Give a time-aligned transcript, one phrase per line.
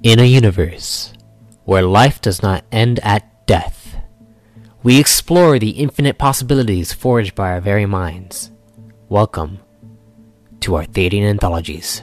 [0.00, 1.12] In a universe
[1.64, 3.96] where life does not end at death,
[4.84, 8.52] we explore the infinite possibilities forged by our very minds.
[9.08, 9.58] Welcome
[10.60, 12.02] to our Arthadian Anthologies.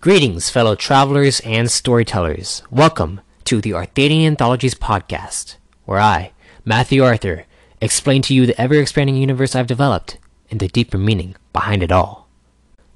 [0.00, 2.64] Greetings, fellow travelers and storytellers.
[2.72, 6.32] Welcome to the Arthadian Anthologies podcast, where I,
[6.64, 7.44] Matthew Arthur,
[7.84, 10.18] explain to you the ever expanding universe I've developed
[10.50, 12.28] and the deeper meaning behind it all.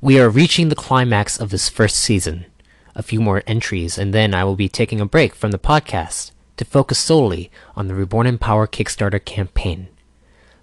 [0.01, 2.47] We are reaching the climax of this first season.
[2.95, 6.33] A few more entries, and then I will be taking a break from the podcast
[6.57, 9.89] to focus solely on the Reborn in Power Kickstarter campaign.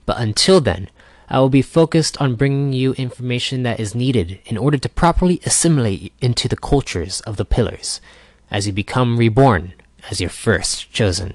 [0.05, 0.89] But until then,
[1.29, 5.39] I will be focused on bringing you information that is needed in order to properly
[5.45, 8.01] assimilate into the cultures of the pillars
[8.51, 9.73] as you become reborn
[10.09, 11.33] as your first chosen.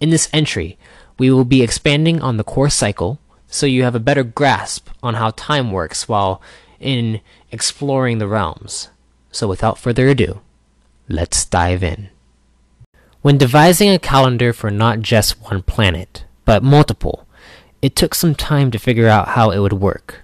[0.00, 0.78] In this entry,
[1.18, 5.14] we will be expanding on the core cycle so you have a better grasp on
[5.14, 6.40] how time works while
[6.80, 8.88] in exploring the realms.
[9.30, 10.40] So without further ado,
[11.08, 12.08] let's dive in.
[13.20, 17.26] When devising a calendar for not just one planet, but multiple,
[17.80, 20.22] it took some time to figure out how it would work.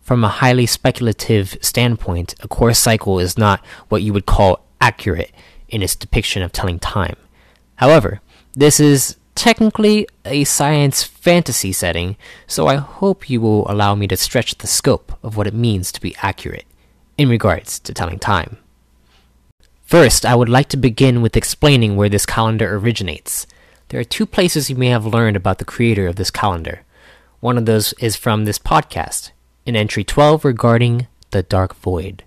[0.00, 5.32] From a highly speculative standpoint, a core cycle is not what you would call accurate
[5.68, 7.16] in its depiction of telling time.
[7.76, 8.20] However,
[8.54, 14.16] this is technically a science fantasy setting, so I hope you will allow me to
[14.16, 16.64] stretch the scope of what it means to be accurate
[17.16, 18.58] in regards to telling time.
[19.82, 23.46] First, I would like to begin with explaining where this calendar originates.
[23.88, 26.82] There are two places you may have learned about the creator of this calendar.
[27.38, 29.30] One of those is from this podcast,
[29.64, 32.24] in entry 12 regarding the Dark Void.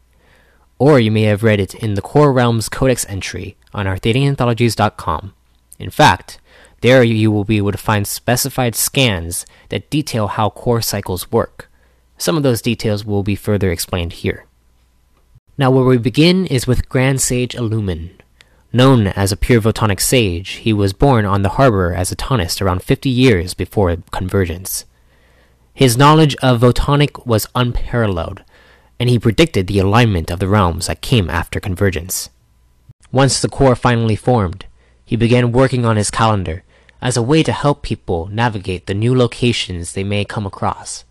[0.78, 5.34] Or you may have read it in the Core Realms Codex entry on ArthadianAnthologies.com.
[5.78, 6.40] In fact,
[6.82, 11.70] there you will be able to find specified scans that detail how core cycles work.
[12.18, 14.46] Some of those details will be further explained here.
[15.58, 18.12] Now, where we begin is with Grand Sage Illumin.
[18.72, 22.62] Known as a pure Votonic sage, he was born on the harbor as a Tonist
[22.62, 24.86] around 50 years before Convergence.
[25.74, 28.44] His knowledge of Votonic was unparalleled,
[29.00, 32.30] and he predicted the alignment of the realms that came after Convergence.
[33.12, 34.66] Once the core finally formed,
[35.04, 36.64] he began working on his calendar
[37.02, 41.06] as a way to help people navigate the new locations they may come across.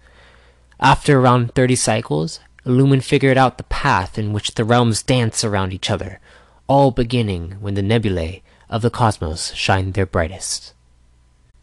[0.81, 5.73] After around 30 cycles, Illumin figured out the path in which the realms dance around
[5.73, 6.21] each other,
[6.67, 10.75] all beginning when the nebulae of the cosmos shine their brightest.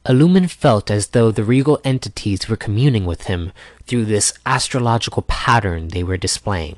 [0.05, 3.51] Illumin felt as though the regal entities were communing with him
[3.85, 6.77] through this astrological pattern they were displaying.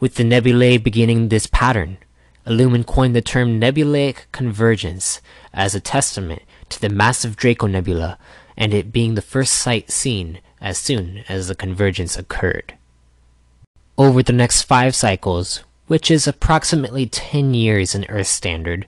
[0.00, 1.98] With the nebulae beginning this pattern,
[2.46, 5.20] Illumin coined the term nebulaic convergence
[5.52, 6.42] as a testament
[6.74, 8.18] to the massive Draco Nebula
[8.56, 12.74] and it being the first sight seen as soon as the convergence occurred.
[13.96, 18.86] Over the next five cycles, which is approximately 10 years in Earth standard,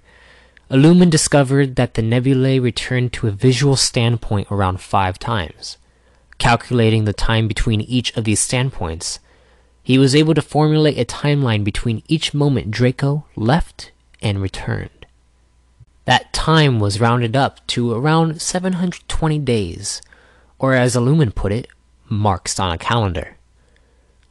[0.70, 5.76] Illumin discovered that the nebulae returned to a visual standpoint around five times.
[6.38, 9.20] Calculating the time between each of these standpoints,
[9.82, 14.90] he was able to formulate a timeline between each moment Draco left and returned.
[16.06, 20.02] That time was rounded up to around 720 days,
[20.58, 21.68] or as Illumin put it,
[22.08, 23.36] marks on a calendar.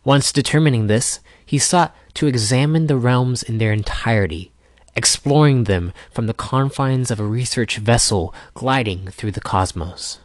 [0.04, 4.52] Once determining this, he sought to examine the realms in their entirety
[4.96, 10.20] exploring them from the confines of a research vessel gliding through the cosmos.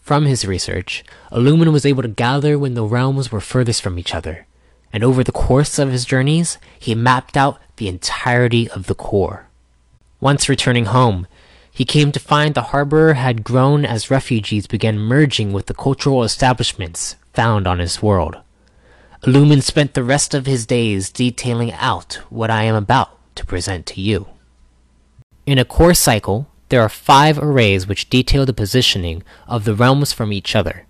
[0.00, 4.14] From his research, Illumin was able to gather when the realms were furthest from each
[4.14, 4.46] other,
[4.92, 9.48] and over the course of his journeys, he mapped out the entirety of the core.
[10.22, 11.26] Once returning home,
[11.72, 16.22] he came to find the harbor had grown as refugees began merging with the cultural
[16.22, 18.36] establishments found on his world.
[19.24, 23.84] Illumin spent the rest of his days detailing out what I am about to present
[23.86, 24.28] to you.
[25.44, 30.12] In a core cycle, there are five arrays which detail the positioning of the realms
[30.12, 30.86] from each other.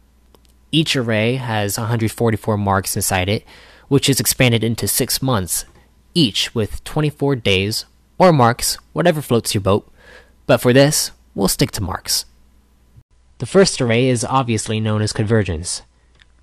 [0.70, 3.46] Each array has 144 marks inside it,
[3.88, 5.64] which is expanded into six months,
[6.12, 7.86] each with 24 days,
[8.22, 9.90] or marks, whatever floats your boat.
[10.46, 12.24] But for this, we'll stick to marks.
[13.38, 15.82] The first array is obviously known as convergence.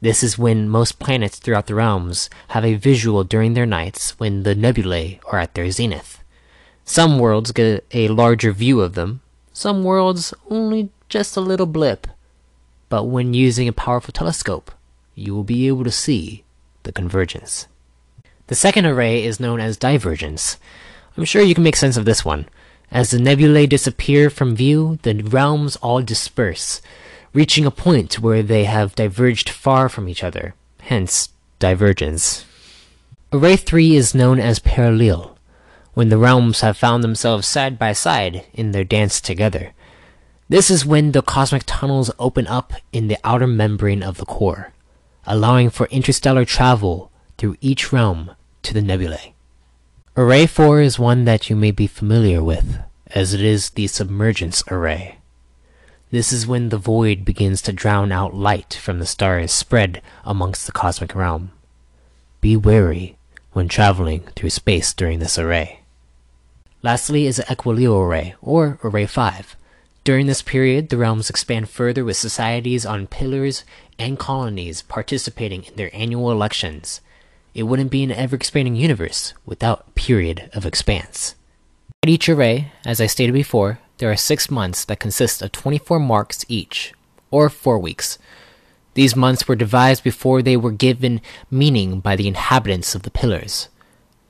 [0.02, 4.44] This is when most planets throughout the realms have a visual during their nights when
[4.44, 6.22] the nebulae are at their zenith.
[6.84, 9.22] Some worlds get a larger view of them,
[9.54, 12.08] some worlds only just a little blip.
[12.90, 14.72] But when using a powerful telescope,
[15.16, 16.44] you will be able to see
[16.84, 17.68] the convergence.
[18.48, 20.58] The second array is known as divergence.
[21.20, 22.48] I'm sure you can make sense of this one.
[22.92, 26.82] As the nebulae disappear from view, the realms all disperse,
[27.34, 31.28] reaching a point where they have diverged far from each other, hence
[31.60, 32.46] divergence.
[33.34, 35.38] Array 3 is known as parallel,
[35.94, 39.74] when the realms have found themselves side by side in their dance together.
[40.48, 44.72] This is when the cosmic tunnels open up in the outer membrane of the core,
[45.26, 48.32] allowing for interstellar travel through each realm
[48.64, 49.34] to the nebulae.
[50.20, 54.62] Array 4 is one that you may be familiar with, as it is the submergence
[54.70, 55.16] array.
[56.12, 60.66] This is when the void begins to drown out light from the stars spread amongst
[60.66, 61.52] the cosmic realm.
[62.42, 63.16] Be wary
[63.54, 65.84] when traveling through space during this array.
[66.84, 69.56] Lastly is the Equileo array, or Array 5.
[70.04, 73.64] During this period, the realms expand further with societies on pillars
[73.98, 77.00] and colonies participating in their annual elections.
[77.60, 81.36] It wouldn't be an ever expanding universe without a period of expanse.
[82.02, 86.00] At each array, as I stated before, there are six months that consist of 24
[86.00, 86.94] marks each,
[87.32, 88.18] or four weeks.
[88.94, 91.20] These months were devised before they were given
[91.52, 93.68] meaning by the inhabitants of the pillars.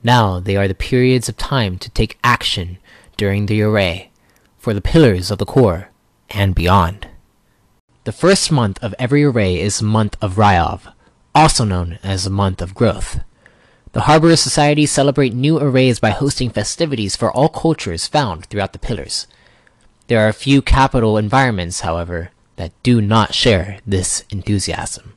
[0.02, 2.80] Now they are the periods of time to take action
[3.16, 4.10] during the array,
[4.58, 5.92] for the pillars of the core,
[6.32, 7.08] and beyond.
[8.06, 10.92] The first month of every array is the month of Ryov,
[11.34, 13.22] also known as the month of growth.
[13.92, 18.80] The Harbor Societies celebrate new arrays by hosting festivities for all cultures found throughout the
[18.80, 19.26] pillars.
[20.08, 25.14] There are a few capital environments, however, that do not share this enthusiasm.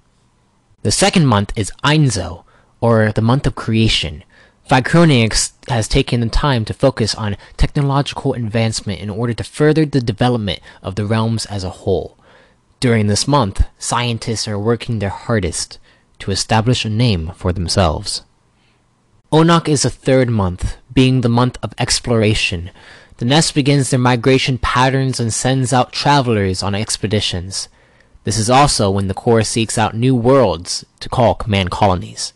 [0.83, 2.45] The second month is Einzo,
[2.81, 4.25] or the month of creation.
[4.71, 10.01] Vicronix has taken the time to focus on technological advancement in order to further the
[10.01, 12.17] development of the realms as a whole.
[12.81, 15.79] During this month, scientists are working their hardest
[16.23, 18.23] to establish a name for themselves.
[19.33, 22.71] Onak is the third month, being the month of exploration.
[23.17, 27.69] The nest begins their migration patterns and sends out travelers on expeditions.
[28.23, 32.35] This is also when the core seeks out new worlds to call command colonies.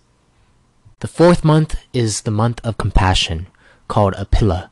[0.98, 3.46] The fourth month is the month of compassion,
[3.86, 4.70] called Apilla.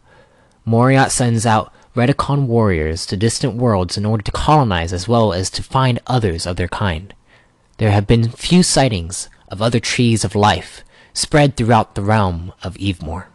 [0.66, 5.50] Moriat sends out Redicon warriors to distant worlds in order to colonize as well as
[5.50, 7.14] to find others of their kind.
[7.78, 12.74] There have been few sightings of other trees of life, spread throughout the realm of
[12.74, 13.26] Evemore.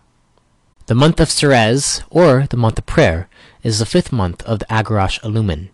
[0.86, 3.30] The month of Ceres, or the month of prayer,
[3.64, 5.70] is the fifth month of the Agerosh Illumin.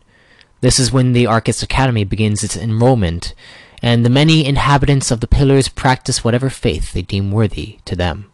[0.62, 3.36] This is when the Arcus Academy begins its enrollment,
[3.84, 8.32] and the many inhabitants of the pillars practice whatever faith they deem worthy to them.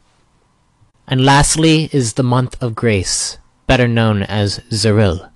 [1.07, 3.37] And lastly is the month of grace,
[3.67, 5.29] better known as Zeril.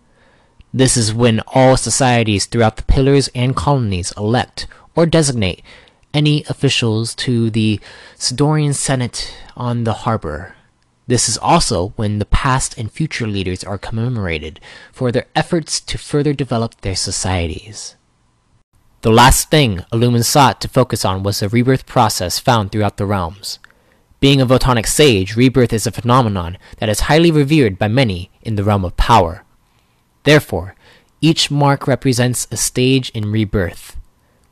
[0.74, 5.62] This is when all societies throughout the pillars and colonies elect or designate
[6.14, 7.80] any officials to the
[8.18, 10.56] Sidorian Senate on the harbor.
[11.08, 14.60] This is also when the past and future leaders are commemorated
[14.92, 17.96] for their efforts to further develop their societies.
[19.02, 23.06] The last thing Illumin sought to focus on was the rebirth process found throughout the
[23.06, 23.60] realms.
[24.20, 28.56] Being a Votonic sage, rebirth is a phenomenon that is highly revered by many in
[28.56, 29.44] the realm of power.
[30.24, 30.74] Therefore,
[31.22, 33.96] each mark represents a stage in rebirth,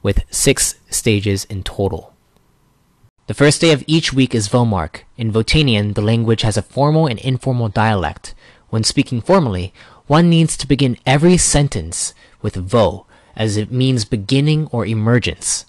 [0.03, 2.13] with six stages in total.
[3.25, 5.03] The first day of each week is Vomark.
[5.17, 8.35] In Votanian, the language has a formal and informal dialect.
[8.69, 9.73] When speaking formally,
[10.07, 15.66] one needs to begin every sentence with Vo, as it means beginning or emergence.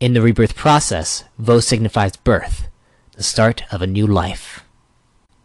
[0.00, 2.68] In the rebirth process, Vo signifies birth,
[3.12, 4.64] the start of a new life.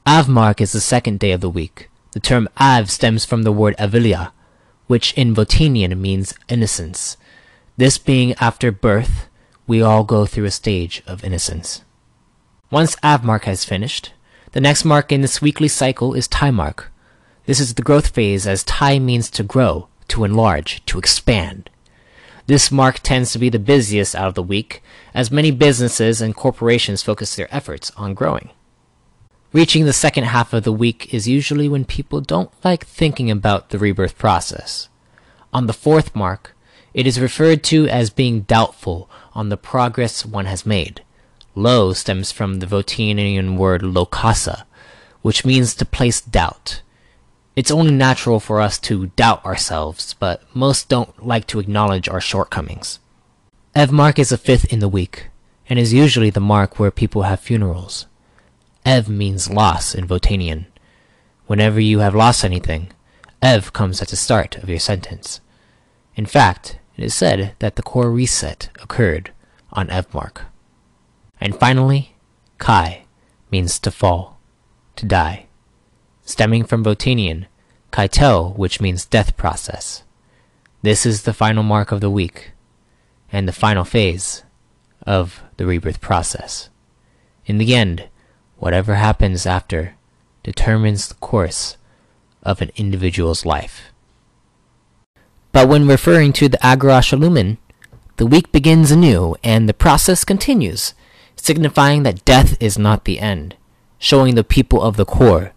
[0.07, 1.89] Avmark is the second day of the week.
[2.11, 4.31] The term Av stems from the word Avilia,
[4.87, 7.17] which in Votanian means innocence.
[7.75, 9.29] This being after birth,
[9.65, 11.81] we all go through a stage of innocence.
[12.69, 14.13] Once Avmark has finished,
[14.51, 16.91] the next mark in this weekly cycle is Mark.
[17.47, 21.71] This is the growth phase as Tai means to grow, to enlarge, to expand.
[22.45, 24.83] This mark tends to be the busiest out of the week,
[25.15, 28.51] as many businesses and corporations focus their efforts on growing.
[29.51, 33.69] Reaching the second half of the week is usually when people don't like thinking about
[33.69, 34.89] the rebirth process.
[35.51, 36.52] On the fourth mark,
[36.93, 41.03] it is referred to as being doubtful on the progress one has made.
[41.55, 44.63] Lo stems from the Votanian word lokasa,
[45.21, 46.81] which means to place doubt.
[47.55, 52.21] It's only natural for us to doubt ourselves, but most don't like to acknowledge our
[52.21, 52.99] shortcomings.
[53.75, 55.29] Ev mark is the fifth in the week,
[55.69, 58.07] and is usually the mark where people have funerals.
[58.85, 60.65] Ev means loss in Votanian.
[61.45, 62.91] Whenever you have lost anything,
[63.41, 65.39] Ev comes at the start of your sentence.
[66.15, 69.31] In fact, it is said that the core reset occurred
[69.71, 70.41] on Evmark.
[71.39, 72.15] And finally,
[72.57, 73.05] Kai
[73.51, 74.39] means to fall,
[74.95, 75.47] to die,
[76.23, 77.45] stemming from Votanian,
[77.91, 80.03] Kaito, which means death process.
[80.81, 82.51] This is the final mark of the week
[83.31, 84.43] and the final phase
[85.05, 86.69] of the rebirth process.
[87.45, 88.09] In the end,
[88.57, 89.95] whatever happens after
[90.43, 91.77] determines the course
[92.41, 93.92] of an individual's life.
[95.53, 97.57] But when referring to the Agerosh Illumin,
[98.17, 100.95] the week begins anew and the process continues,
[101.35, 103.55] signifying that death is not the end,
[103.99, 105.53] showing the people of the core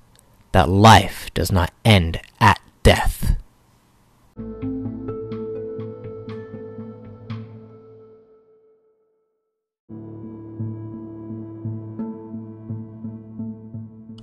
[0.52, 3.36] that life does not end at death.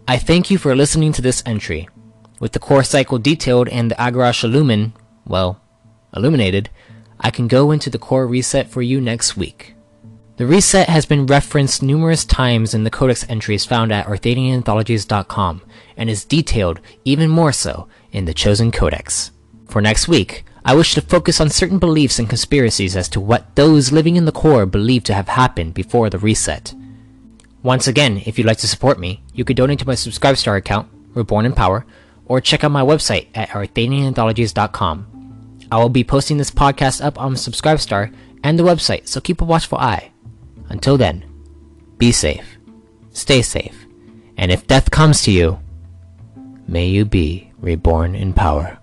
[0.07, 1.89] I thank you for listening to this entry.
[2.39, 4.93] With the core cycle detailed and the Agerosh Illumin,
[5.25, 5.62] well,
[6.15, 6.69] illuminated,
[7.19, 9.75] I can go into the core reset for you next week.
[10.37, 15.61] The reset has been referenced numerous times in the codex entries found at ArthadianAnthologies.com
[15.95, 19.31] and is detailed even more so in the Chosen Codex.
[19.67, 23.55] For next week, I wish to focus on certain beliefs and conspiracies as to what
[23.55, 26.73] those living in the core believe to have happened before the reset.
[27.61, 30.89] Once again, if you'd like to support me, you could donate to my Subscribestar account,
[31.13, 31.85] Reborn in Power,
[32.25, 35.12] or check out my website at arthadiananthologies.com.
[35.73, 38.13] I will be posting this podcast up on Subscribestar
[38.43, 40.11] and the website, so keep a watchful eye.
[40.69, 41.25] Until then,
[41.97, 42.59] be safe,
[43.09, 43.87] stay safe,
[44.37, 45.57] and if death comes to you,
[46.67, 48.77] may you be reborn in power.